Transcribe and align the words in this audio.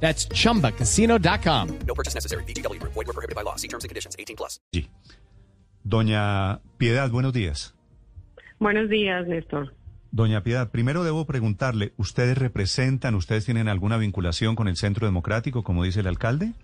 That's 0.00 0.28
chumbacasino.com. 0.28 1.68
No 1.86 1.94
purchase 1.94 2.14
necessary. 2.14 2.44
BGW. 2.44 2.80
Void 2.82 2.94
were 2.94 3.12
prohibited 3.12 3.34
by 3.34 3.42
law. 3.42 3.56
See 3.56 3.68
terms 3.68 3.84
and 3.84 3.90
conditions. 3.90 4.14
18 4.16 4.36
plus. 4.36 4.60
Sí. 4.72 4.88
Doña 5.84 6.60
Piedad, 6.78 7.10
buenos 7.10 7.32
días. 7.32 7.74
Buenos 8.58 8.88
días, 8.88 9.26
Néstor. 9.28 9.72
Doña 10.10 10.42
Piedad, 10.42 10.70
primero 10.70 11.04
debo 11.04 11.26
preguntarle, 11.26 11.92
¿ustedes 11.96 12.38
representan, 12.38 13.14
ustedes 13.14 13.44
tienen 13.44 13.68
alguna 13.68 13.96
vinculación 13.96 14.56
con 14.56 14.66
el 14.66 14.76
Centro 14.76 15.06
Democrático, 15.06 15.62
como 15.62 15.84
dice 15.84 16.00
el 16.00 16.06
alcalde? 16.06 16.54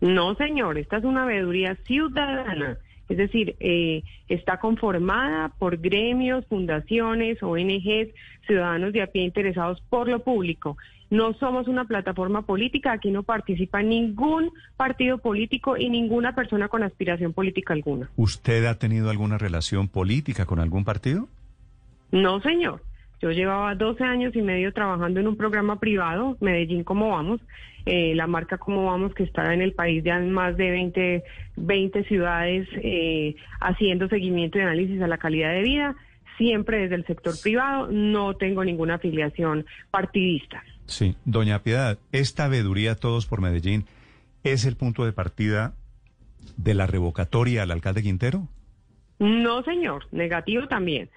No, 0.00 0.34
señor, 0.34 0.76
esta 0.76 0.98
es 0.98 1.04
una 1.04 1.24
veeduría 1.24 1.76
ciudadana. 1.86 2.78
Es 3.10 3.16
decir, 3.16 3.56
eh, 3.58 4.04
está 4.28 4.60
conformada 4.60 5.48
por 5.58 5.78
gremios, 5.78 6.46
fundaciones, 6.46 7.42
ONGs, 7.42 8.14
ciudadanos 8.46 8.92
de 8.92 9.02
a 9.02 9.08
pie 9.08 9.24
interesados 9.24 9.82
por 9.90 10.08
lo 10.08 10.20
público. 10.20 10.76
No 11.10 11.34
somos 11.34 11.66
una 11.66 11.86
plataforma 11.86 12.42
política, 12.42 12.92
aquí 12.92 13.10
no 13.10 13.24
participa 13.24 13.82
ningún 13.82 14.52
partido 14.76 15.18
político 15.18 15.76
y 15.76 15.90
ninguna 15.90 16.36
persona 16.36 16.68
con 16.68 16.84
aspiración 16.84 17.32
política 17.32 17.74
alguna. 17.74 18.08
¿Usted 18.14 18.64
ha 18.66 18.78
tenido 18.78 19.10
alguna 19.10 19.36
relación 19.36 19.88
política 19.88 20.46
con 20.46 20.60
algún 20.60 20.84
partido? 20.84 21.26
No, 22.12 22.40
señor. 22.40 22.80
Yo 23.20 23.30
llevaba 23.30 23.74
12 23.74 24.02
años 24.02 24.34
y 24.34 24.40
medio 24.40 24.72
trabajando 24.72 25.20
en 25.20 25.28
un 25.28 25.36
programa 25.36 25.78
privado, 25.78 26.38
Medellín 26.40 26.84
Cómo 26.84 27.10
Vamos, 27.10 27.40
eh, 27.84 28.14
la 28.14 28.26
marca 28.26 28.56
Cómo 28.56 28.86
Vamos, 28.86 29.14
que 29.14 29.24
está 29.24 29.52
en 29.52 29.60
el 29.60 29.72
país 29.72 30.02
ya 30.02 30.16
en 30.16 30.32
más 30.32 30.56
de 30.56 30.70
20, 30.70 31.24
20 31.56 32.04
ciudades, 32.04 32.66
eh, 32.76 33.36
haciendo 33.60 34.08
seguimiento 34.08 34.58
y 34.58 34.62
análisis 34.62 35.02
a 35.02 35.06
la 35.06 35.18
calidad 35.18 35.52
de 35.52 35.62
vida, 35.62 35.96
siempre 36.38 36.80
desde 36.80 36.94
el 36.94 37.04
sector 37.04 37.34
privado, 37.42 37.88
no 37.90 38.34
tengo 38.36 38.64
ninguna 38.64 38.94
afiliación 38.94 39.66
partidista. 39.90 40.62
Sí, 40.86 41.14
doña 41.26 41.62
Piedad, 41.62 41.98
esta 42.12 42.48
veeduría 42.48 42.96
Todos 42.96 43.26
por 43.26 43.42
Medellín 43.42 43.84
es 44.44 44.64
el 44.64 44.76
punto 44.76 45.04
de 45.04 45.12
partida 45.12 45.74
de 46.56 46.72
la 46.72 46.86
revocatoria 46.86 47.62
al 47.62 47.70
alcalde 47.70 48.02
Quintero. 48.02 48.48
No, 49.18 49.62
señor, 49.62 50.06
negativo 50.10 50.66
también. 50.66 51.10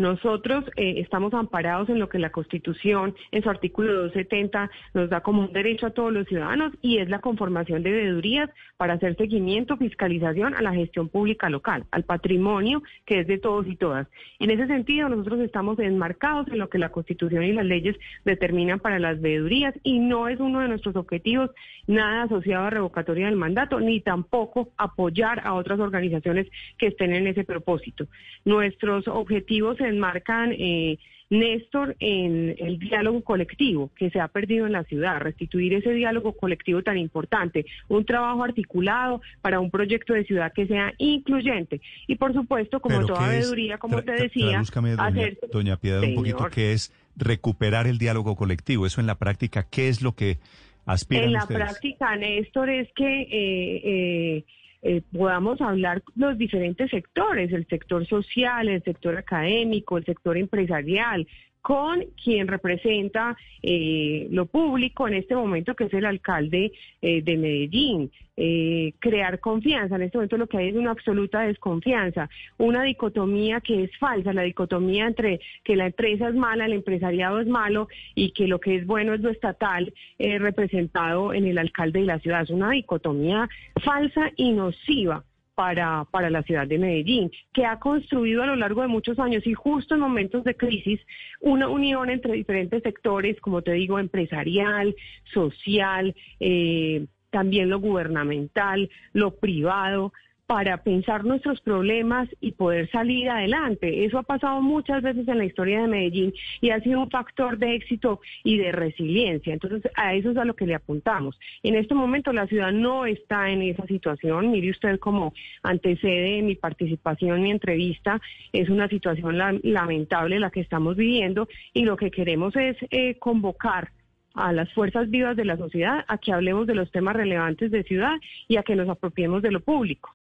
Nosotros 0.00 0.64
eh, 0.76 0.94
estamos 0.96 1.34
amparados 1.34 1.90
en 1.90 1.98
lo 1.98 2.08
que 2.08 2.18
la 2.18 2.32
Constitución, 2.32 3.14
en 3.32 3.42
su 3.42 3.50
artículo 3.50 3.92
270, 3.92 4.70
nos 4.94 5.10
da 5.10 5.20
como 5.20 5.42
un 5.42 5.52
derecho 5.52 5.84
a 5.84 5.90
todos 5.90 6.10
los 6.10 6.26
ciudadanos 6.26 6.72
y 6.80 6.96
es 6.96 7.10
la 7.10 7.18
conformación 7.18 7.82
de 7.82 7.90
veedurías 7.90 8.48
para 8.78 8.94
hacer 8.94 9.14
seguimiento, 9.18 9.76
fiscalización 9.76 10.54
a 10.54 10.62
la 10.62 10.72
gestión 10.72 11.10
pública 11.10 11.50
local, 11.50 11.84
al 11.90 12.04
patrimonio 12.04 12.82
que 13.04 13.20
es 13.20 13.26
de 13.26 13.36
todos 13.36 13.66
y 13.66 13.76
todas. 13.76 14.08
En 14.38 14.50
ese 14.50 14.66
sentido, 14.68 15.10
nosotros 15.10 15.40
estamos 15.40 15.78
enmarcados 15.78 16.48
en 16.48 16.60
lo 16.60 16.70
que 16.70 16.78
la 16.78 16.88
Constitución 16.88 17.44
y 17.44 17.52
las 17.52 17.66
leyes 17.66 17.94
determinan 18.24 18.80
para 18.80 18.98
las 18.98 19.20
veedurías 19.20 19.74
y 19.82 19.98
no 19.98 20.28
es 20.28 20.40
uno 20.40 20.60
de 20.60 20.68
nuestros 20.68 20.96
objetivos 20.96 21.50
nada 21.86 22.22
asociado 22.22 22.64
a 22.64 22.70
revocatoria 22.70 23.26
del 23.26 23.36
mandato, 23.36 23.80
ni 23.80 24.00
tampoco 24.00 24.70
apoyar 24.78 25.42
a 25.44 25.52
otras 25.52 25.78
organizaciones 25.78 26.46
que 26.78 26.86
estén 26.86 27.14
en 27.14 27.26
ese 27.26 27.44
propósito. 27.44 28.06
Nuestros 28.46 29.06
objetivos 29.08 29.76
se 29.76 29.89
enmarcan, 29.90 30.52
eh, 30.52 30.98
Néstor, 31.30 31.96
en 32.00 32.56
el 32.58 32.80
diálogo 32.80 33.22
colectivo 33.22 33.90
que 33.94 34.10
se 34.10 34.18
ha 34.18 34.26
perdido 34.26 34.66
en 34.66 34.72
la 34.72 34.82
ciudad, 34.82 35.20
restituir 35.20 35.74
ese 35.74 35.92
diálogo 35.92 36.32
colectivo 36.32 36.82
tan 36.82 36.98
importante, 36.98 37.66
un 37.88 38.04
trabajo 38.04 38.42
articulado 38.42 39.22
para 39.40 39.60
un 39.60 39.70
proyecto 39.70 40.12
de 40.12 40.24
ciudad 40.24 40.52
que 40.52 40.66
sea 40.66 40.92
incluyente. 40.98 41.80
Y 42.08 42.16
por 42.16 42.32
supuesto, 42.32 42.80
como 42.80 42.96
¿Pero 42.96 43.06
toda 43.14 43.28
veeduría, 43.28 43.78
como 43.78 44.02
te 44.02 44.12
decía, 44.12 44.62
doña, 44.74 45.04
hacer... 45.06 45.38
doña 45.52 45.76
Piedad, 45.76 46.02
un 46.02 46.16
poquito 46.16 46.48
qué 46.52 46.72
es 46.72 46.92
recuperar 47.16 47.86
el 47.86 47.98
diálogo 47.98 48.34
colectivo. 48.34 48.84
Eso 48.84 49.00
en 49.00 49.06
la 49.06 49.16
práctica, 49.16 49.66
¿qué 49.70 49.88
es 49.88 50.02
lo 50.02 50.16
que 50.16 50.38
aspiran 50.84 51.26
En 51.26 51.32
la 51.34 51.42
ustedes? 51.44 51.60
práctica, 51.60 52.16
Néstor, 52.16 52.70
es 52.70 52.88
que 52.94 53.22
eh, 53.22 53.82
eh, 53.84 54.44
eh, 54.82 55.02
podamos 55.12 55.60
hablar 55.60 56.02
los 56.16 56.38
diferentes 56.38 56.90
sectores, 56.90 57.52
el 57.52 57.66
sector 57.66 58.06
social, 58.06 58.68
el 58.68 58.82
sector 58.82 59.16
académico, 59.16 59.98
el 59.98 60.04
sector 60.04 60.38
empresarial, 60.38 61.26
con 61.62 62.04
quien 62.22 62.48
representa 62.48 63.36
eh, 63.62 64.28
lo 64.30 64.46
público 64.46 65.06
en 65.06 65.14
este 65.14 65.34
momento, 65.34 65.74
que 65.74 65.84
es 65.84 65.94
el 65.94 66.06
alcalde 66.06 66.72
eh, 67.02 67.22
de 67.22 67.36
Medellín. 67.36 68.10
Eh, 68.42 68.94
crear 69.00 69.38
confianza. 69.38 69.96
En 69.96 70.02
este 70.02 70.16
momento 70.16 70.38
lo 70.38 70.46
que 70.46 70.56
hay 70.56 70.68
es 70.68 70.74
una 70.74 70.92
absoluta 70.92 71.42
desconfianza, 71.42 72.30
una 72.56 72.84
dicotomía 72.84 73.60
que 73.60 73.84
es 73.84 73.90
falsa, 73.98 74.32
la 74.32 74.40
dicotomía 74.40 75.06
entre 75.06 75.40
que 75.62 75.76
la 75.76 75.84
empresa 75.84 76.30
es 76.30 76.34
mala, 76.34 76.64
el 76.64 76.72
empresariado 76.72 77.40
es 77.40 77.46
malo 77.46 77.88
y 78.14 78.30
que 78.30 78.46
lo 78.46 78.58
que 78.58 78.76
es 78.76 78.86
bueno 78.86 79.12
es 79.12 79.20
lo 79.20 79.28
estatal 79.28 79.92
eh, 80.18 80.38
representado 80.38 81.34
en 81.34 81.44
el 81.44 81.58
alcalde 81.58 82.00
de 82.00 82.06
la 82.06 82.18
ciudad. 82.18 82.40
Es 82.40 82.48
una 82.48 82.70
dicotomía 82.70 83.46
falsa 83.84 84.30
y 84.36 84.52
nociva 84.52 85.22
para, 85.60 86.06
para 86.10 86.30
la 86.30 86.42
ciudad 86.42 86.66
de 86.66 86.78
Medellín, 86.78 87.30
que 87.52 87.66
ha 87.66 87.78
construido 87.78 88.42
a 88.42 88.46
lo 88.46 88.56
largo 88.56 88.80
de 88.80 88.88
muchos 88.88 89.18
años 89.18 89.46
y 89.46 89.52
justo 89.52 89.94
en 89.94 90.00
momentos 90.00 90.42
de 90.42 90.56
crisis 90.56 90.98
una 91.38 91.68
unión 91.68 92.08
entre 92.08 92.32
diferentes 92.32 92.82
sectores, 92.82 93.38
como 93.42 93.60
te 93.60 93.72
digo, 93.72 93.98
empresarial, 93.98 94.96
social, 95.34 96.16
eh, 96.40 97.04
también 97.28 97.68
lo 97.68 97.78
gubernamental, 97.78 98.88
lo 99.12 99.32
privado, 99.32 100.14
para 100.50 100.78
pensar 100.78 101.24
nuestros 101.24 101.60
problemas 101.60 102.28
y 102.40 102.50
poder 102.50 102.90
salir 102.90 103.30
adelante. 103.30 104.04
Eso 104.04 104.18
ha 104.18 104.24
pasado 104.24 104.60
muchas 104.60 105.00
veces 105.00 105.28
en 105.28 105.38
la 105.38 105.44
historia 105.44 105.80
de 105.82 105.86
Medellín 105.86 106.34
y 106.60 106.70
ha 106.70 106.80
sido 106.80 106.98
un 107.02 107.08
factor 107.08 107.56
de 107.56 107.76
éxito 107.76 108.20
y 108.42 108.58
de 108.58 108.72
resiliencia. 108.72 109.52
Entonces, 109.52 109.88
a 109.94 110.12
eso 110.14 110.32
es 110.32 110.36
a 110.36 110.44
lo 110.44 110.56
que 110.56 110.66
le 110.66 110.74
apuntamos. 110.74 111.38
En 111.62 111.76
este 111.76 111.94
momento 111.94 112.32
la 112.32 112.48
ciudad 112.48 112.72
no 112.72 113.06
está 113.06 113.48
en 113.48 113.62
esa 113.62 113.86
situación. 113.86 114.50
Mire 114.50 114.72
usted 114.72 114.98
como 114.98 115.34
antecede 115.62 116.42
mi 116.42 116.56
participación, 116.56 117.42
mi 117.42 117.52
entrevista, 117.52 118.20
es 118.52 118.68
una 118.70 118.88
situación 118.88 119.38
la- 119.38 119.56
lamentable 119.62 120.40
la 120.40 120.50
que 120.50 120.62
estamos 120.62 120.96
viviendo 120.96 121.46
y 121.72 121.84
lo 121.84 121.96
que 121.96 122.10
queremos 122.10 122.56
es 122.56 122.76
eh, 122.90 123.20
convocar 123.20 123.92
a 124.34 124.52
las 124.52 124.68
fuerzas 124.72 125.08
vivas 125.10 125.36
de 125.36 125.44
la 125.44 125.56
sociedad 125.56 126.04
a 126.08 126.18
que 126.18 126.32
hablemos 126.32 126.66
de 126.66 126.74
los 126.74 126.90
temas 126.90 127.14
relevantes 127.14 127.70
de 127.70 127.84
ciudad 127.84 128.16
y 128.48 128.56
a 128.56 128.64
que 128.64 128.74
nos 128.74 128.88
apropiemos 128.88 129.42
de 129.42 129.52
lo 129.52 129.60
público. 129.60 130.16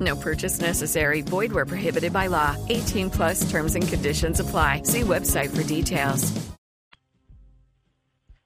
No 0.00 0.16
purchase 0.16 0.60
necessary. 0.60 1.22
Void 1.22 1.52
where 1.52 1.66
prohibited 1.66 2.12
by 2.12 2.28
law. 2.28 2.56
18 2.68 3.10
plus 3.10 3.50
terms 3.50 3.74
and 3.74 3.86
conditions 3.86 4.40
apply. 4.40 4.82
See 4.84 5.02
website 5.02 5.50
for 5.50 5.64
details. 5.64 6.32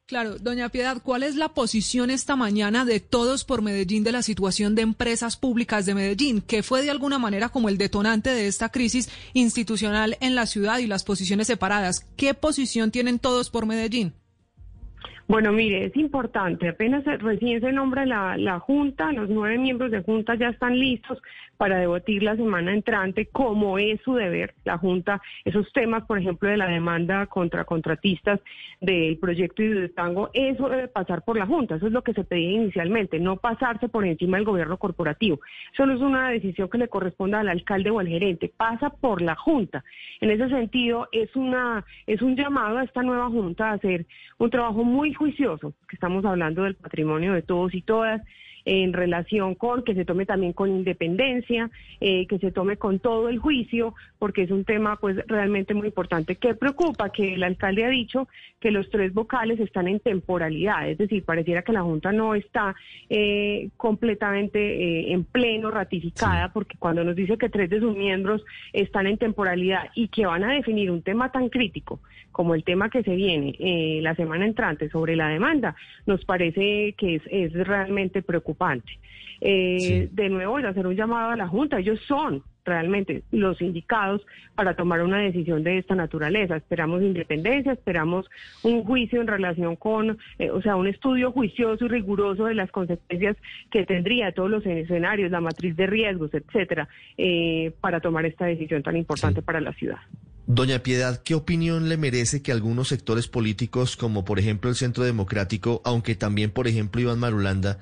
Claro, 0.06 0.38
doña 0.38 0.68
Piedad, 0.68 1.02
¿cuál 1.02 1.24
es 1.24 1.34
la 1.34 1.48
posición 1.48 2.10
esta 2.10 2.36
mañana 2.36 2.84
de 2.84 3.00
todos 3.00 3.44
por 3.44 3.60
Medellín 3.60 4.04
de 4.04 4.12
la 4.12 4.22
situación 4.22 4.76
de 4.76 4.82
empresas 4.82 5.36
públicas 5.36 5.84
de 5.84 5.96
Medellín, 5.96 6.42
que 6.42 6.62
fue 6.62 6.82
de 6.82 6.90
alguna 6.90 7.18
manera 7.18 7.48
como 7.48 7.68
el 7.68 7.76
detonante 7.76 8.30
de 8.30 8.46
esta 8.46 8.68
crisis 8.68 9.08
institucional 9.34 10.16
en 10.20 10.36
la 10.36 10.46
ciudad 10.46 10.78
y 10.78 10.86
las 10.86 11.02
posiciones 11.02 11.48
separadas? 11.48 12.06
¿Qué 12.16 12.34
posición 12.34 12.92
tienen 12.92 13.18
todos 13.18 13.50
por 13.50 13.66
Medellín? 13.66 14.14
Bueno, 15.28 15.50
mire, 15.50 15.86
es 15.86 15.96
importante, 15.96 16.68
apenas 16.68 17.04
recién 17.04 17.60
se 17.60 17.72
nombra 17.72 18.06
la, 18.06 18.36
la 18.36 18.60
Junta, 18.60 19.10
los 19.12 19.28
nueve 19.28 19.58
miembros 19.58 19.90
de 19.90 20.02
Junta 20.02 20.36
ya 20.36 20.50
están 20.50 20.78
listos 20.78 21.20
para 21.56 21.78
debatir 21.78 22.22
la 22.22 22.36
semana 22.36 22.72
entrante, 22.72 23.26
como 23.26 23.78
es 23.78 24.00
su 24.02 24.14
deber, 24.14 24.54
la 24.64 24.78
Junta, 24.78 25.20
esos 25.44 25.72
temas, 25.72 26.04
por 26.04 26.18
ejemplo, 26.18 26.48
de 26.48 26.56
la 26.56 26.66
demanda 26.66 27.26
contra 27.26 27.64
contratistas 27.64 28.40
del 28.80 29.18
proyecto 29.18 29.62
Tango, 29.94 30.30
eso 30.34 30.68
debe 30.68 30.88
pasar 30.88 31.22
por 31.22 31.38
la 31.38 31.46
Junta, 31.46 31.76
eso 31.76 31.86
es 31.86 31.92
lo 31.92 32.02
que 32.02 32.12
se 32.12 32.24
pedía 32.24 32.52
inicialmente, 32.52 33.18
no 33.18 33.36
pasarse 33.36 33.88
por 33.88 34.04
encima 34.04 34.36
del 34.36 34.46
gobierno 34.46 34.76
corporativo. 34.76 35.40
Eso 35.72 35.86
no 35.86 35.94
es 35.94 36.00
una 36.00 36.30
decisión 36.30 36.68
que 36.68 36.78
le 36.78 36.88
corresponda 36.88 37.40
al 37.40 37.48
alcalde 37.48 37.90
o 37.90 37.98
al 37.98 38.08
gerente, 38.08 38.52
pasa 38.54 38.90
por 38.90 39.22
la 39.22 39.34
Junta. 39.34 39.84
En 40.20 40.30
ese 40.30 40.48
sentido, 40.48 41.08
es, 41.12 41.34
una, 41.36 41.84
es 42.06 42.22
un 42.22 42.36
llamado 42.36 42.78
a 42.78 42.84
esta 42.84 43.02
nueva 43.02 43.28
Junta 43.28 43.70
a 43.70 43.74
hacer 43.74 44.06
un 44.38 44.50
trabajo 44.50 44.84
muy 44.84 45.14
juicioso, 45.14 45.72
que 45.88 45.96
estamos 45.96 46.24
hablando 46.24 46.62
del 46.62 46.74
patrimonio 46.74 47.32
de 47.32 47.42
todos 47.42 47.74
y 47.74 47.82
todas, 47.82 48.22
en 48.66 48.92
relación 48.92 49.54
con 49.54 49.84
que 49.84 49.94
se 49.94 50.04
tome 50.04 50.26
también 50.26 50.52
con 50.52 50.68
independencia, 50.70 51.70
eh, 52.00 52.26
que 52.26 52.38
se 52.38 52.50
tome 52.50 52.76
con 52.76 52.98
todo 52.98 53.28
el 53.28 53.38
juicio, 53.38 53.94
porque 54.18 54.42
es 54.42 54.50
un 54.50 54.64
tema 54.64 54.96
pues 54.96 55.16
realmente 55.28 55.72
muy 55.72 55.86
importante. 55.86 56.34
¿Qué 56.34 56.54
preocupa? 56.54 57.10
Que 57.10 57.34
el 57.34 57.44
alcalde 57.44 57.84
ha 57.84 57.88
dicho 57.88 58.28
que 58.60 58.72
los 58.72 58.90
tres 58.90 59.14
vocales 59.14 59.60
están 59.60 59.86
en 59.86 60.00
temporalidad, 60.00 60.88
es 60.90 60.98
decir, 60.98 61.24
pareciera 61.24 61.62
que 61.62 61.72
la 61.72 61.82
Junta 61.82 62.10
no 62.10 62.34
está 62.34 62.74
eh, 63.08 63.68
completamente 63.76 64.58
eh, 64.58 65.12
en 65.12 65.22
pleno 65.24 65.70
ratificada, 65.70 66.52
porque 66.52 66.76
cuando 66.76 67.04
nos 67.04 67.14
dice 67.14 67.38
que 67.38 67.48
tres 67.48 67.70
de 67.70 67.78
sus 67.78 67.96
miembros 67.96 68.44
están 68.72 69.06
en 69.06 69.16
temporalidad 69.16 69.90
y 69.94 70.08
que 70.08 70.26
van 70.26 70.42
a 70.42 70.52
definir 70.52 70.90
un 70.90 71.02
tema 71.02 71.30
tan 71.30 71.48
crítico 71.50 72.00
como 72.32 72.54
el 72.54 72.64
tema 72.64 72.90
que 72.90 73.02
se 73.02 73.14
viene 73.14 73.54
la 74.02 74.14
semana 74.14 74.44
entrante 74.44 74.90
sobre 74.90 75.16
la 75.16 75.28
demanda, 75.28 75.74
nos 76.04 76.22
parece 76.26 76.94
que 76.98 77.14
es, 77.14 77.22
es 77.30 77.52
realmente 77.54 78.20
preocupante. 78.20 78.55
Eh, 79.40 80.08
de 80.12 80.28
nuevo, 80.28 80.58
es 80.58 80.64
hacer 80.64 80.86
un 80.86 80.96
llamado 80.96 81.30
a 81.30 81.36
la 81.36 81.48
Junta. 81.48 81.78
Ellos 81.78 82.00
son 82.06 82.42
realmente 82.66 83.22
los 83.30 83.62
indicados 83.62 84.22
para 84.54 84.74
tomar 84.74 85.02
una 85.02 85.18
decisión 85.18 85.62
de 85.62 85.78
esta 85.78 85.94
naturaleza. 85.94 86.56
Esperamos 86.56 87.00
independencia, 87.00 87.72
esperamos 87.72 88.26
un 88.62 88.82
juicio 88.84 89.20
en 89.20 89.28
relación 89.28 89.76
con, 89.76 90.18
eh, 90.38 90.50
o 90.50 90.60
sea, 90.60 90.76
un 90.76 90.88
estudio 90.88 91.30
juicioso 91.30 91.84
y 91.84 91.88
riguroso 91.88 92.44
de 92.46 92.54
las 92.54 92.70
consecuencias 92.70 93.36
que 93.70 93.86
tendría 93.86 94.32
todos 94.32 94.50
los 94.50 94.66
escenarios, 94.66 95.30
la 95.30 95.40
matriz 95.40 95.76
de 95.76 95.86
riesgos, 95.86 96.34
etcétera, 96.34 96.88
eh, 97.16 97.72
para 97.80 98.00
tomar 98.00 98.26
esta 98.26 98.46
decisión 98.46 98.82
tan 98.82 98.96
importante 98.96 99.42
para 99.42 99.60
la 99.60 99.72
ciudad. 99.72 99.98
Doña 100.48 100.78
Piedad, 100.78 101.22
¿qué 101.24 101.34
opinión 101.34 101.88
le 101.88 101.96
merece 101.96 102.40
que 102.40 102.52
algunos 102.52 102.88
sectores 102.88 103.26
políticos, 103.26 103.96
como 103.96 104.24
por 104.24 104.38
ejemplo 104.38 104.70
el 104.70 104.76
Centro 104.76 105.02
Democrático, 105.02 105.82
aunque 105.84 106.14
también 106.14 106.50
por 106.50 106.68
ejemplo 106.68 107.00
Iván 107.00 107.18
Marulanda, 107.18 107.80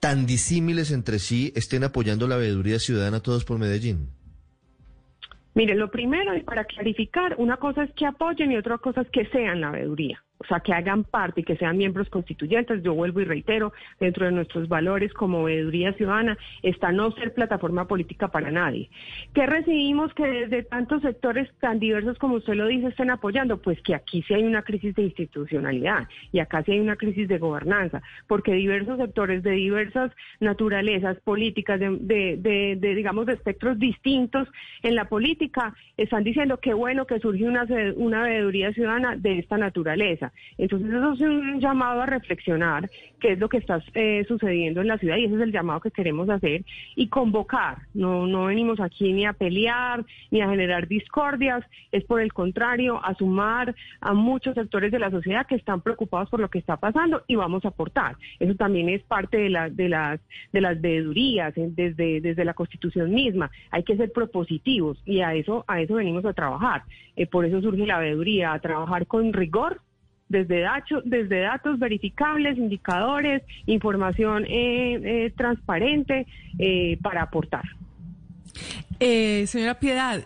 tan 0.00 0.26
disímiles 0.26 0.90
entre 0.90 1.18
sí 1.18 1.52
estén 1.56 1.84
apoyando 1.84 2.28
la 2.28 2.36
veeduría 2.36 2.78
ciudadana 2.78 3.20
todos 3.20 3.44
por 3.44 3.58
Medellín? 3.58 4.10
Mire, 5.54 5.74
lo 5.76 5.90
primero, 5.90 6.36
y 6.36 6.42
para 6.42 6.64
clarificar, 6.64 7.36
una 7.38 7.56
cosa 7.58 7.84
es 7.84 7.92
que 7.94 8.06
apoyen 8.06 8.50
y 8.52 8.56
otra 8.56 8.78
cosa 8.78 9.02
es 9.02 9.10
que 9.10 9.26
sean 9.26 9.60
la 9.60 9.70
veeduría 9.70 10.22
o 10.38 10.46
sea, 10.46 10.60
que 10.60 10.72
hagan 10.72 11.04
parte 11.04 11.40
y 11.40 11.44
que 11.44 11.56
sean 11.56 11.76
miembros 11.76 12.08
constituyentes. 12.10 12.82
Yo 12.82 12.94
vuelvo 12.94 13.20
y 13.20 13.24
reitero, 13.24 13.72
dentro 14.00 14.26
de 14.26 14.32
nuestros 14.32 14.68
valores 14.68 15.12
como 15.14 15.44
veeduría 15.44 15.92
ciudadana 15.94 16.36
está 16.62 16.92
no 16.92 17.12
ser 17.12 17.32
plataforma 17.32 17.86
política 17.86 18.28
para 18.28 18.50
nadie. 18.50 18.90
¿Qué 19.32 19.46
recibimos 19.46 20.12
que 20.14 20.26
desde 20.26 20.64
tantos 20.64 21.02
sectores 21.02 21.48
tan 21.60 21.78
diversos 21.78 22.18
como 22.18 22.36
usted 22.36 22.54
lo 22.54 22.66
dice 22.66 22.88
estén 22.88 23.10
apoyando? 23.10 23.58
Pues 23.58 23.80
que 23.82 23.94
aquí 23.94 24.22
sí 24.22 24.34
hay 24.34 24.44
una 24.44 24.62
crisis 24.62 24.94
de 24.94 25.02
institucionalidad 25.02 26.08
y 26.32 26.40
acá 26.40 26.62
sí 26.62 26.72
hay 26.72 26.80
una 26.80 26.96
crisis 26.96 27.28
de 27.28 27.38
gobernanza, 27.38 28.02
porque 28.26 28.52
diversos 28.52 28.98
sectores 28.98 29.42
de 29.42 29.52
diversas 29.52 30.12
naturalezas 30.40 31.18
políticas, 31.20 31.80
de, 31.80 32.36
de, 32.38 32.94
digamos, 32.94 33.26
de 33.26 33.34
espectros 33.34 33.78
distintos 33.78 34.48
en 34.82 34.94
la 34.94 35.06
política, 35.06 35.74
están 35.96 36.24
diciendo 36.24 36.58
que 36.58 36.74
bueno 36.74 37.06
que 37.06 37.20
surge 37.20 37.44
una, 37.44 37.66
una 37.96 38.24
veeduría 38.24 38.72
ciudadana 38.72 39.16
de 39.16 39.38
esta 39.38 39.56
naturaleza. 39.56 40.32
Entonces 40.58 40.88
eso 40.88 41.12
es 41.12 41.20
un 41.20 41.60
llamado 41.60 42.02
a 42.02 42.06
reflexionar 42.06 42.88
qué 43.20 43.32
es 43.32 43.38
lo 43.38 43.48
que 43.48 43.58
está 43.58 43.82
eh, 43.94 44.24
sucediendo 44.28 44.80
en 44.80 44.88
la 44.88 44.98
ciudad 44.98 45.16
y 45.16 45.24
ese 45.24 45.34
es 45.36 45.40
el 45.40 45.52
llamado 45.52 45.80
que 45.80 45.90
queremos 45.90 46.28
hacer 46.28 46.64
y 46.94 47.08
convocar. 47.08 47.78
No, 47.94 48.26
no 48.26 48.46
venimos 48.46 48.80
aquí 48.80 49.12
ni 49.12 49.26
a 49.26 49.32
pelear 49.32 50.04
ni 50.30 50.40
a 50.40 50.48
generar 50.48 50.88
discordias, 50.88 51.64
es 51.90 52.04
por 52.04 52.20
el 52.20 52.32
contrario 52.32 53.00
a 53.04 53.14
sumar 53.14 53.74
a 54.00 54.12
muchos 54.12 54.54
sectores 54.54 54.92
de 54.92 54.98
la 54.98 55.10
sociedad 55.10 55.46
que 55.46 55.54
están 55.54 55.80
preocupados 55.80 56.28
por 56.30 56.40
lo 56.40 56.48
que 56.48 56.58
está 56.58 56.76
pasando 56.76 57.22
y 57.26 57.36
vamos 57.36 57.64
a 57.64 57.68
aportar. 57.68 58.16
Eso 58.38 58.54
también 58.54 58.88
es 58.88 59.02
parte 59.02 59.38
de, 59.38 59.50
la, 59.50 59.70
de 59.70 59.88
las 59.88 60.20
de 60.52 60.60
las 60.60 60.80
veedurías 60.80 61.52
desde, 61.56 62.20
desde 62.20 62.44
la 62.44 62.54
Constitución 62.54 63.12
misma. 63.12 63.50
Hay 63.70 63.82
que 63.82 63.96
ser 63.96 64.12
propositivos 64.12 65.00
y 65.04 65.20
a 65.20 65.34
eso 65.34 65.64
a 65.66 65.80
eso 65.80 65.94
venimos 65.94 66.24
a 66.24 66.32
trabajar. 66.32 66.82
Eh, 67.16 67.26
por 67.26 67.44
eso 67.44 67.60
surge 67.60 67.86
la 67.86 67.98
veeduría, 67.98 68.52
a 68.52 68.58
trabajar 68.58 69.06
con 69.06 69.32
rigor 69.32 69.80
desde, 70.34 70.66
desde 71.04 71.40
datos 71.40 71.78
verificables, 71.78 72.58
indicadores, 72.58 73.42
información 73.66 74.44
eh, 74.46 75.00
eh, 75.02 75.32
transparente 75.36 76.26
eh, 76.58 76.98
para 77.02 77.22
aportar. 77.22 77.64
Eh, 79.00 79.46
señora 79.48 79.80
Piedad, 79.80 80.24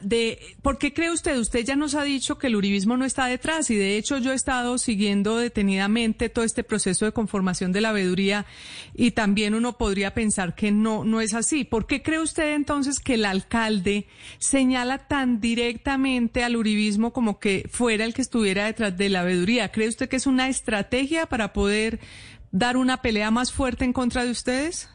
¿por 0.62 0.78
qué 0.78 0.92
cree 0.92 1.10
usted? 1.10 1.38
Usted 1.38 1.64
ya 1.64 1.76
nos 1.76 1.94
ha 1.94 2.02
dicho 2.02 2.38
que 2.38 2.48
el 2.48 2.56
uribismo 2.56 2.96
no 2.96 3.04
está 3.04 3.26
detrás 3.26 3.70
y 3.70 3.76
de 3.76 3.96
hecho 3.96 4.18
yo 4.18 4.32
he 4.32 4.34
estado 4.34 4.78
siguiendo 4.78 5.36
detenidamente 5.38 6.28
todo 6.28 6.44
este 6.44 6.64
proceso 6.64 7.04
de 7.04 7.12
conformación 7.12 7.72
de 7.72 7.80
la 7.80 7.92
veeduría 7.92 8.46
y 8.94 9.12
también 9.12 9.54
uno 9.54 9.78
podría 9.78 10.12
pensar 10.12 10.54
que 10.54 10.70
no, 10.70 11.04
no 11.04 11.20
es 11.20 11.34
así. 11.34 11.64
¿Por 11.64 11.86
qué 11.86 12.02
cree 12.02 12.20
usted 12.20 12.54
entonces 12.54 13.00
que 13.00 13.14
el 13.14 13.24
alcalde 13.24 14.06
señala 14.38 14.98
tan 15.08 15.40
directamente 15.40 16.44
al 16.44 16.56
uribismo 16.56 17.12
como 17.12 17.38
que 17.38 17.68
fuera 17.70 18.04
el 18.04 18.14
que 18.14 18.22
estuviera 18.22 18.66
detrás 18.66 18.96
de 18.96 19.08
la 19.08 19.22
veeduría? 19.22 19.72
¿Cree 19.72 19.88
usted 19.88 20.08
que 20.08 20.16
es 20.16 20.26
una 20.26 20.48
estrategia 20.48 21.26
para 21.26 21.52
poder 21.52 22.00
dar 22.50 22.76
una 22.76 23.02
pelea 23.02 23.30
más 23.30 23.52
fuerte 23.52 23.84
en 23.84 23.92
contra 23.92 24.24
de 24.24 24.30
ustedes? 24.30 24.88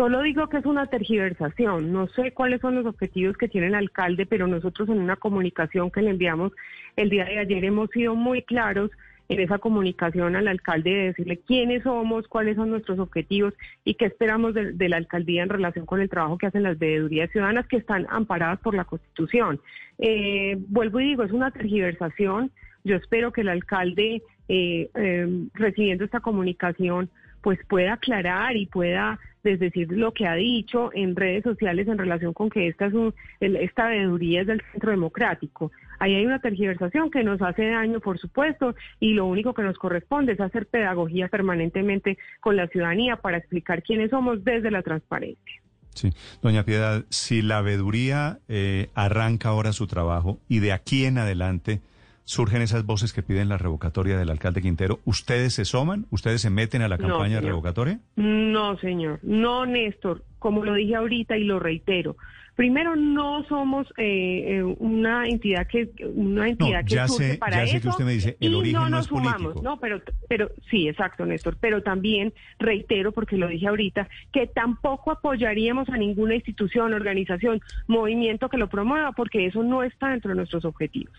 Solo 0.00 0.22
digo 0.22 0.48
que 0.48 0.56
es 0.56 0.64
una 0.64 0.86
tergiversación. 0.86 1.92
No 1.92 2.08
sé 2.08 2.32
cuáles 2.32 2.62
son 2.62 2.74
los 2.74 2.86
objetivos 2.86 3.36
que 3.36 3.48
tiene 3.48 3.66
el 3.66 3.74
alcalde, 3.74 4.24
pero 4.24 4.46
nosotros 4.46 4.88
en 4.88 4.98
una 4.98 5.16
comunicación 5.16 5.90
que 5.90 6.00
le 6.00 6.08
enviamos 6.08 6.52
el 6.96 7.10
día 7.10 7.26
de 7.26 7.38
ayer 7.38 7.62
hemos 7.66 7.90
sido 7.90 8.14
muy 8.14 8.40
claros 8.40 8.90
en 9.28 9.40
esa 9.40 9.58
comunicación 9.58 10.36
al 10.36 10.48
alcalde 10.48 10.88
de 10.88 11.04
decirle 11.08 11.40
quiénes 11.46 11.82
somos, 11.82 12.28
cuáles 12.28 12.56
son 12.56 12.70
nuestros 12.70 12.98
objetivos 12.98 13.52
y 13.84 13.92
qué 13.92 14.06
esperamos 14.06 14.54
de, 14.54 14.88
la 14.88 14.96
alcaldía 14.96 15.42
en 15.42 15.50
relación 15.50 15.84
con 15.84 16.00
el 16.00 16.08
trabajo 16.08 16.38
que 16.38 16.46
hacen 16.46 16.62
las 16.62 16.78
veedurías 16.78 17.30
ciudadanas 17.30 17.66
que 17.66 17.76
están 17.76 18.06
amparadas 18.08 18.58
por 18.60 18.74
la 18.74 18.86
Constitución. 18.86 19.60
Eh, 19.98 20.56
vuelvo 20.68 21.00
y 21.00 21.08
digo, 21.08 21.24
es 21.24 21.32
una 21.32 21.50
tergiversación. 21.50 22.50
Yo 22.84 22.96
espero 22.96 23.32
que 23.32 23.42
el 23.42 23.50
alcalde, 23.50 24.22
eh, 24.48 24.88
eh, 24.94 25.28
recibiendo 25.52 26.06
esta 26.06 26.20
comunicación, 26.20 27.10
pues 27.42 27.58
pueda 27.68 27.94
aclarar 27.94 28.56
y 28.56 28.64
pueda 28.64 29.18
decir 29.42 29.90
lo 29.90 30.12
que 30.12 30.26
ha 30.26 30.34
dicho 30.34 30.90
en 30.92 31.16
redes 31.16 31.42
sociales 31.42 31.88
en 31.88 31.98
relación 31.98 32.32
con 32.32 32.50
que 32.50 32.68
esta, 32.68 32.86
es 32.86 32.94
esta 33.40 33.88
veeduría 33.88 34.42
es 34.42 34.46
del 34.46 34.62
centro 34.72 34.90
democrático. 34.90 35.72
Ahí 35.98 36.14
hay 36.14 36.26
una 36.26 36.40
tergiversación 36.40 37.10
que 37.10 37.24
nos 37.24 37.40
hace 37.42 37.66
daño, 37.66 38.00
por 38.00 38.18
supuesto, 38.18 38.74
y 39.00 39.12
lo 39.14 39.26
único 39.26 39.54
que 39.54 39.62
nos 39.62 39.76
corresponde 39.78 40.32
es 40.32 40.40
hacer 40.40 40.66
pedagogía 40.66 41.28
permanentemente 41.28 42.18
con 42.40 42.56
la 42.56 42.68
ciudadanía 42.68 43.16
para 43.16 43.38
explicar 43.38 43.82
quiénes 43.82 44.10
somos 44.10 44.44
desde 44.44 44.70
la 44.70 44.82
transparencia. 44.82 45.62
Sí, 45.94 46.10
doña 46.40 46.64
Piedad, 46.64 47.04
si 47.10 47.42
la 47.42 47.62
veeduría 47.62 48.38
eh, 48.48 48.88
arranca 48.94 49.48
ahora 49.48 49.72
su 49.72 49.86
trabajo 49.86 50.38
y 50.48 50.60
de 50.60 50.72
aquí 50.72 51.04
en 51.04 51.18
adelante 51.18 51.80
surgen 52.24 52.62
esas 52.62 52.86
voces 52.86 53.12
que 53.12 53.22
piden 53.22 53.48
la 53.48 53.58
revocatoria 53.58 54.18
del 54.18 54.30
alcalde 54.30 54.62
Quintero. 54.62 55.00
¿Ustedes 55.04 55.54
se 55.54 55.64
soman? 55.64 56.06
¿Ustedes 56.10 56.40
se 56.40 56.50
meten 56.50 56.82
a 56.82 56.88
la 56.88 56.98
campaña 56.98 57.40
revocatoria? 57.40 58.00
No, 58.16 58.78
señor. 58.78 59.20
No, 59.22 59.66
Néstor. 59.66 60.24
Como 60.38 60.64
lo 60.64 60.74
dije 60.74 60.94
ahorita 60.94 61.36
y 61.36 61.44
lo 61.44 61.58
reitero. 61.58 62.16
Primero, 62.60 62.94
no 62.94 63.42
somos 63.44 63.86
eh, 63.96 64.58
eh, 64.58 64.62
una 64.62 65.26
entidad 65.26 65.66
que 65.66 65.88
una 66.14 66.46
entidad 66.46 66.84
que 66.84 67.08
surge 67.08 67.38
para 67.38 67.64
ya 67.64 67.66
sé 67.66 67.80
que 67.80 67.88
usted 67.88 68.04
me 68.04 68.12
dice, 68.12 68.36
el 68.38 68.54
origen 68.54 68.80
no 68.80 68.90
nos 68.90 69.00
es 69.00 69.06
sumamos. 69.06 69.62
No, 69.62 69.78
pero, 69.78 70.02
pero 70.28 70.50
sí, 70.70 70.86
exacto, 70.86 71.24
Néstor. 71.24 71.56
Pero 71.58 71.82
también 71.82 72.34
reitero, 72.58 73.12
porque 73.12 73.38
lo 73.38 73.48
dije 73.48 73.66
ahorita, 73.66 74.10
que 74.30 74.46
tampoco 74.46 75.10
apoyaríamos 75.10 75.88
a 75.88 75.96
ninguna 75.96 76.34
institución, 76.34 76.92
organización, 76.92 77.62
movimiento 77.86 78.50
que 78.50 78.58
lo 78.58 78.68
promueva, 78.68 79.12
porque 79.12 79.46
eso 79.46 79.62
no 79.62 79.82
está 79.82 80.10
dentro 80.10 80.28
de 80.28 80.36
nuestros 80.36 80.66
objetivos. 80.66 81.14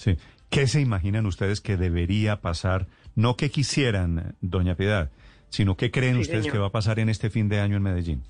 Sí. 0.00 0.16
¿Qué 0.48 0.66
se 0.66 0.80
imaginan 0.80 1.26
ustedes 1.26 1.60
que 1.60 1.76
debería 1.76 2.40
pasar? 2.40 2.86
No 3.14 3.36
que 3.36 3.50
quisieran, 3.50 4.34
doña 4.40 4.74
Piedad, 4.74 5.10
sino 5.50 5.76
qué 5.76 5.90
creen 5.90 6.16
ustedes 6.16 6.50
que 6.50 6.56
va 6.56 6.68
a 6.68 6.72
pasar 6.72 6.98
en 7.00 7.10
este 7.10 7.28
fin 7.28 7.50
de 7.50 7.60
año 7.60 7.76
en 7.76 7.82
Medellín. 7.82 8.22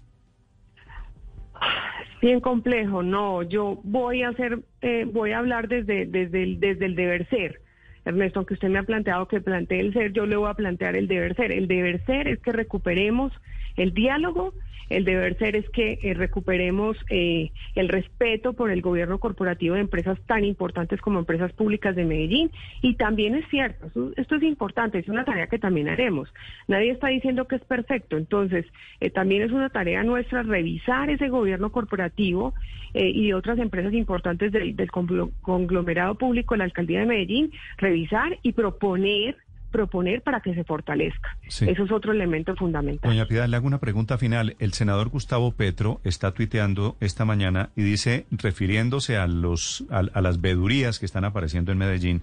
Bien 2.21 2.41
complejo, 2.41 3.05
no, 3.05 3.45
yo 3.45 3.81
voy 3.85 4.23
a 4.23 4.31
hacer, 4.31 4.59
eh, 4.83 5.07
voy 5.11 5.31
a 5.31 5.39
hablar 5.39 5.69
desde, 5.69 6.07
desde, 6.07 6.43
el, 6.43 6.59
desde 6.59 6.87
el 6.87 6.97
deber 6.97 7.29
ser. 7.29 7.61
Ernesto, 8.05 8.41
aunque 8.41 8.55
usted 8.55 8.69
me 8.69 8.81
ha 8.81 8.83
planteado 8.83 9.29
que 9.29 9.41
plantee 9.41 9.79
el 9.79 9.93
ser, 9.93 10.13
yo 10.13 10.27
le 10.27 10.35
voy 10.35 10.51
a 10.51 10.55
plantear 10.55 10.97
el 10.97 11.07
deber 11.07 11.37
ser. 11.37 11.53
El 11.53 11.69
deber 11.69 12.05
ser 12.05 12.27
es 12.27 12.41
que 12.41 12.51
recuperemos 12.51 13.33
el 13.77 13.95
diálogo 13.95 14.53
el 14.91 15.05
deber 15.05 15.39
ser 15.39 15.55
es 15.55 15.71
que 15.71 16.01
eh, 16.03 16.15
recuperemos 16.15 16.97
eh, 17.09 17.53
el 17.77 17.89
respeto 17.89 18.53
por 18.53 18.71
el 18.71 18.83
gobierno 18.83 19.19
corporativo 19.19 19.77
de 19.77 19.83
empresas 19.83 20.19
tan 20.27 20.45
importantes 20.45 21.01
como 21.01 21.21
empresas 21.21 21.53
públicas 21.53 21.95
de 21.95 22.05
Medellín. 22.05 22.51
Y 22.83 22.95
también 22.95 23.37
es 23.37 23.49
cierto, 23.49 23.87
esto, 24.17 24.35
es 24.35 24.43
importante, 24.43 24.99
es 24.99 25.09
una 25.09 25.25
tarea 25.25 25.47
que 25.47 25.61
también 25.61 25.89
haremos. 25.89 26.29
Nadie 26.67 26.91
está 26.91 27.07
diciendo 27.07 27.47
que 27.47 27.57
es 27.57 27.65
perfecto, 27.65 28.17
entonces 28.17 28.67
eh, 28.99 29.11
también 29.11 29.43
es 29.43 29.53
una 29.53 29.71
tarea 29.71 30.03
nuestra 30.03 30.43
revisar 30.43 31.09
ese 31.09 31.29
gobierno 31.29 31.71
corporativo 31.71 32.53
y 32.93 33.29
de 33.29 33.35
otras 33.35 33.61
empresas 33.61 33.93
importantes 33.93 34.51
del, 34.51 34.75
del 34.75 34.91
conglomerado 34.91 36.17
público, 36.17 36.57
la 36.57 36.65
alcaldía 36.65 36.99
de 36.99 37.07
Medellín, 37.07 37.53
revisar 37.79 38.37
y 38.43 38.51
proponer 38.51 39.37
proponer 39.71 40.23
para 40.23 40.41
que 40.41 40.55
se 40.55 40.65
fortalezca. 40.65 41.37
Eso 41.47 41.67
es 41.67 41.91
otro 41.91 42.13
elemento 42.13 42.55
fundamental. 42.57 43.11
Doña 43.11 43.27
Piedad, 43.27 43.49
le 43.49 43.57
hago 43.57 43.67
una 43.67 43.79
pregunta 43.79 44.19
final. 44.19 44.57
El 44.59 44.73
senador 44.73 45.09
Gustavo 45.09 45.53
Petro 45.53 46.01
está 46.05 46.33
tuiteando 46.33 46.97
esta 47.01 47.25
mañana 47.25 47.71
y 47.77 47.83
dice, 47.83 48.27
refiriéndose 48.31 49.17
a, 49.17 49.27
los, 49.27 49.85
a, 49.91 50.21
las 50.21 50.41
vedurías 50.41 50.99
que 50.99 51.07
están 51.07 51.25
apareciendo 51.25 51.73
en 51.73 51.79
Medellín, 51.79 52.23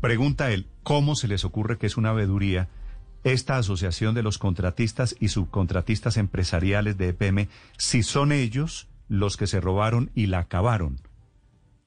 pregunta 0.00 0.50
él, 0.50 0.66
¿cómo 0.82 1.14
se 1.14 1.28
les 1.28 1.44
ocurre 1.44 1.78
que 1.78 1.86
es 1.86 1.96
una 1.96 2.12
veduría 2.12 2.68
esta 3.24 3.56
asociación 3.56 4.14
de 4.14 4.22
los 4.22 4.38
contratistas 4.38 5.14
y 5.20 5.28
subcontratistas 5.28 6.16
empresariales 6.16 6.98
de 6.98 7.08
EPM 7.10 7.48
si 7.78 8.02
son 8.02 8.32
ellos 8.32 8.88
los 9.08 9.36
que 9.36 9.46
se 9.46 9.60
robaron 9.60 10.10
y 10.14 10.26
la 10.26 10.40
acabaron? 10.40 10.98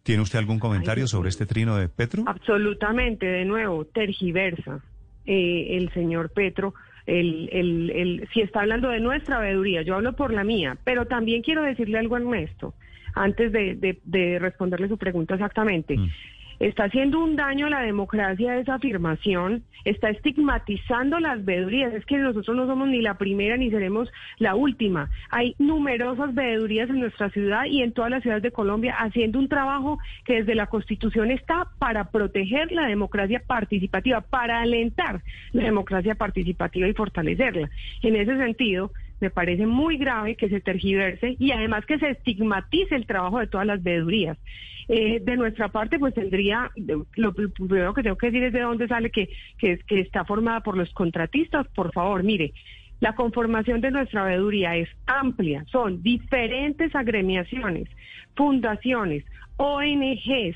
¿Tiene 0.06 0.22
usted 0.22 0.38
algún 0.38 0.60
comentario 0.60 1.08
sobre 1.08 1.30
este 1.30 1.48
trino 1.48 1.78
de 1.78 1.90
Petro? 1.90 2.26
Absolutamente, 2.28 3.26
de 3.26 3.44
nuevo, 3.44 3.86
tergiversa 3.86 4.84
eh, 5.26 5.78
el 5.78 5.92
señor 5.94 6.30
Petro. 6.30 6.76
El, 7.08 7.50
el, 7.52 7.90
el, 7.90 8.30
si 8.32 8.42
está 8.42 8.62
hablando 8.62 8.90
de 8.90 9.00
nuestra 9.00 9.40
veeduría, 9.40 9.82
yo 9.82 9.96
hablo 9.96 10.14
por 10.14 10.32
la 10.32 10.44
mía, 10.44 10.78
pero 10.84 11.08
también 11.08 11.42
quiero 11.42 11.64
decirle 11.64 11.98
algo 11.98 12.14
a 12.14 12.20
Ernesto, 12.20 12.76
antes 13.16 13.52
de, 13.52 13.98
de, 14.04 14.38
responderle 14.38 14.90
su 14.90 15.00
pregunta 15.00 15.34
exactamente. 15.34 15.98
Mm. 15.98 16.10
Está 16.60 16.86
haciendo 16.86 17.24
un 17.24 17.36
daño 17.36 17.68
a 17.68 17.70
la 17.70 17.82
democracia 17.82 18.58
esa 18.58 18.76
afirmación, 18.76 19.64
está 19.84 20.10
estigmatizando 20.10 21.20
las 21.20 21.44
veedurías. 21.44 21.94
Es 21.94 22.06
que 22.06 22.18
nosotros 22.18 22.56
no 22.56 22.66
somos 22.66 22.88
ni 22.88 23.02
la 23.02 23.18
primera 23.18 23.58
ni 23.58 23.70
seremos 23.70 24.10
la 24.38 24.56
última. 24.56 25.10
Hay 25.30 25.56
numerosas 25.60 26.34
veedurías 26.34 26.90
en 26.90 27.00
nuestra 27.00 27.30
ciudad 27.30 27.66
y 27.66 27.82
en 27.82 27.92
todas 27.92 28.12
las 28.12 28.22
ciudades 28.22 28.44
de 28.44 28.52
Colombia 28.52 28.96
haciendo 28.98 29.40
un 29.40 29.50
trabajo 29.50 30.00
que 30.24 30.36
desde 30.36 30.56
la 30.56 30.68
Constitución 30.68 31.32
está 31.32 31.68
para 31.80 32.12
proteger 32.12 32.72
la 32.72 32.88
democracia 32.88 33.42
participativa, 33.46 34.22
para 34.22 34.62
alentar 34.62 35.22
la 35.52 35.64
democracia 35.64 36.16
participativa 36.16 36.88
y 36.88 36.94
fortalecerla. 36.94 37.70
En 38.02 38.16
ese 38.16 38.38
sentido, 38.38 38.92
me 39.26 39.32
parece 39.32 39.66
muy 39.66 39.98
grave 39.98 40.36
que 40.36 40.50
se 40.50 40.62
tergiverse 40.62 41.36
y 41.40 41.52
además 41.52 41.86
que 41.86 41.98
se 41.98 42.12
estigmatice 42.12 42.96
el 42.96 43.08
trabajo 43.08 43.40
de 43.40 43.48
todas 43.48 43.66
las 43.66 43.82
veedurías. 43.82 44.38
Eh, 44.88 45.20
de 45.20 45.36
nuestra 45.36 45.70
parte, 45.70 45.98
pues 45.98 46.14
tendría, 46.14 46.70
lo, 47.16 47.34
primero 47.34 47.96
que 47.96 48.04
tengo 48.04 48.18
que 48.18 48.28
decir 48.28 48.44
es 48.44 48.54
de 48.54 48.62
dónde 48.62 48.88
sale 48.88 49.10
que, 49.10 49.30
que, 49.58 49.80
que 49.80 50.00
está 50.00 50.26
formada 50.26 50.62
por 50.62 50.78
los 50.78 50.94
contratistas. 50.94 51.68
Por 51.70 51.92
favor, 51.92 52.24
mire, 52.24 52.54
la 53.00 53.16
conformación 53.16 53.82
de 53.82 53.90
nuestra 53.90 54.24
veeduría 54.26 54.76
es 54.76 54.90
amplia, 55.08 55.66
son 55.72 56.04
diferentes 56.04 56.96
agremiaciones, 56.96 57.90
fundaciones, 58.36 59.26
ONGs, 59.58 60.56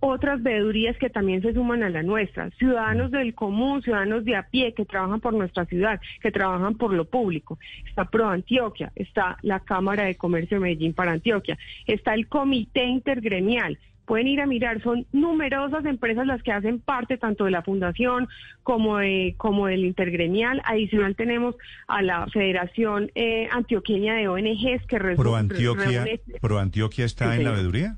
otras 0.00 0.42
veedurías 0.42 0.96
que 0.98 1.10
también 1.10 1.42
se 1.42 1.52
suman 1.52 1.82
a 1.82 1.90
la 1.90 2.02
nuestra, 2.02 2.50
ciudadanos 2.58 3.10
del 3.10 3.34
común, 3.34 3.82
ciudadanos 3.82 4.24
de 4.24 4.36
a 4.36 4.44
pie 4.44 4.74
que 4.74 4.84
trabajan 4.84 5.20
por 5.20 5.32
nuestra 5.34 5.64
ciudad, 5.66 6.00
que 6.20 6.30
trabajan 6.30 6.74
por 6.76 6.92
lo 6.92 7.04
público. 7.04 7.58
Está 7.86 8.04
Pro 8.04 8.28
Antioquia, 8.28 8.92
está 8.94 9.36
la 9.42 9.60
Cámara 9.60 10.04
de 10.04 10.16
Comercio 10.16 10.56
de 10.56 10.62
Medellín 10.62 10.94
para 10.94 11.12
Antioquia, 11.12 11.58
está 11.86 12.14
el 12.14 12.28
Comité 12.28 12.84
Intergremial. 12.84 13.78
Pueden 14.06 14.28
ir 14.28 14.40
a 14.40 14.46
mirar, 14.46 14.80
son 14.82 15.04
numerosas 15.12 15.84
empresas 15.84 16.28
las 16.28 16.40
que 16.44 16.52
hacen 16.52 16.78
parte 16.78 17.18
tanto 17.18 17.44
de 17.44 17.50
la 17.50 17.62
fundación 17.62 18.28
como 18.62 18.98
de, 18.98 19.34
como 19.36 19.66
del 19.66 19.84
intergremial. 19.84 20.62
Adicional 20.64 21.16
tenemos 21.16 21.56
a 21.88 22.02
la 22.02 22.28
Federación 22.28 23.10
eh, 23.16 23.48
Antioqueña 23.50 24.14
de 24.14 24.28
ONGs 24.28 24.86
que 24.86 24.98
Pro 25.16 25.34
Antioquia, 25.34 26.04
Pro 26.40 26.60
Antioquia 26.60 27.04
está 27.04 27.34
en 27.34 27.42
la 27.42 27.50
veeduría. 27.50 27.96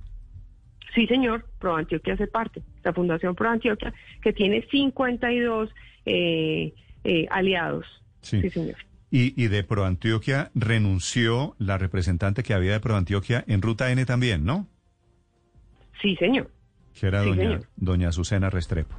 Sí, 0.98 1.06
señor, 1.06 1.44
ProAntioquia 1.60 2.14
hace 2.14 2.26
parte, 2.26 2.60
la 2.82 2.92
Fundación 2.92 3.36
ProAntioquia, 3.36 3.94
que 4.20 4.32
tiene 4.32 4.66
52 4.68 5.70
eh, 6.04 6.74
eh, 7.04 7.26
aliados. 7.30 7.86
Sí. 8.20 8.50
señor. 8.50 8.74
Y, 9.08 9.40
y 9.40 9.46
de 9.46 9.62
ProAntioquia 9.62 10.50
renunció 10.56 11.54
la 11.58 11.78
representante 11.78 12.42
que 12.42 12.52
había 12.52 12.72
de 12.72 12.80
ProAntioquia 12.80 13.44
en 13.46 13.62
Ruta 13.62 13.92
N 13.92 14.04
también, 14.06 14.44
¿no? 14.44 14.66
Sí, 16.02 16.16
señor. 16.16 16.50
Que 16.98 17.06
era 17.06 17.22
doña, 17.22 17.60
doña 17.76 18.08
Azucena 18.08 18.50
Restrepo. 18.50 18.96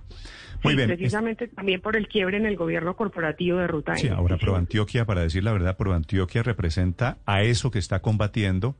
Muy 0.64 0.78
bien. 0.78 0.88
Precisamente 0.88 1.50
también 1.50 1.82
por 1.82 1.98
el 1.98 2.08
quiebre 2.08 2.38
en 2.38 2.46
el 2.46 2.56
gobierno 2.56 2.96
corporativo 2.96 3.58
de 3.58 3.68
Ruta 3.68 3.92
N. 3.92 4.00
Sí, 4.00 4.08
ahora 4.08 4.38
ProAntioquia, 4.38 5.04
para 5.04 5.20
decir 5.20 5.44
la 5.44 5.52
verdad, 5.52 5.76
ProAntioquia 5.76 6.44
representa 6.44 7.18
a 7.26 7.44
eso 7.44 7.72
que 7.72 7.80
está 7.80 8.02
combatiendo 8.02 8.78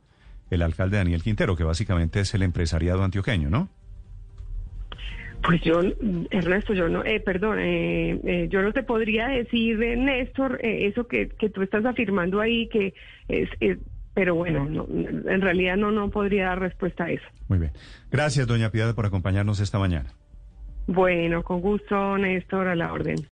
el 0.50 0.62
alcalde 0.62 0.98
Daniel 0.98 1.22
Quintero, 1.22 1.56
que 1.56 1.64
básicamente 1.64 2.20
es 2.20 2.34
el 2.34 2.42
empresariado 2.42 3.02
antioqueño, 3.02 3.50
¿no? 3.50 3.68
Pues 5.42 5.62
yo, 5.62 5.80
Ernesto, 6.30 6.74
yo 6.74 6.88
no, 6.88 7.02
eh, 7.02 7.18
perdón, 7.20 7.60
eh, 7.60 8.20
eh, 8.24 8.48
yo 8.50 8.60
no 8.60 8.72
te 8.72 8.82
podría 8.82 9.28
decir, 9.28 9.78
Néstor, 9.78 10.58
eso 10.62 11.06
que, 11.06 11.28
que, 11.28 11.48
tú 11.48 11.62
estás 11.62 11.84
afirmando 11.86 12.40
ahí, 12.40 12.68
que 12.68 12.92
es, 13.28 13.48
pero 14.12 14.34
bueno, 14.34 14.66
en 14.68 15.40
realidad 15.40 15.76
no, 15.76 15.90
no 15.92 16.10
podría 16.10 16.46
dar 16.46 16.60
respuesta 16.60 17.04
a 17.04 17.10
eso. 17.10 17.24
Muy 17.48 17.58
bien. 17.58 17.72
Gracias, 18.10 18.46
doña 18.46 18.70
Piedad, 18.70 18.94
por 18.94 19.06
acompañarnos 19.06 19.60
esta 19.60 19.78
mañana. 19.78 20.10
Bueno, 20.86 21.42
con 21.42 21.60
gusto, 21.60 22.18
Néstor, 22.18 22.66
a 22.66 22.74
la 22.74 22.92
orden. 22.92 23.26